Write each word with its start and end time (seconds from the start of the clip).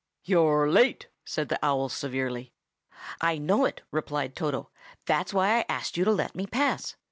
"You're 0.23 0.67
late!" 0.67 1.09
said 1.25 1.49
the 1.49 1.63
owl 1.63 1.87
severely. 1.87 2.53
"I 3.21 3.37
know 3.37 3.65
it," 3.65 3.81
replied 3.91 4.35
Toto. 4.35 4.71
"That's 5.05 5.31
why 5.31 5.59
I 5.59 5.65
asked 5.69 5.95
you 5.95 6.03
to 6.05 6.11
let 6.11 6.33
me 6.33 6.47
pass. 6.47 6.95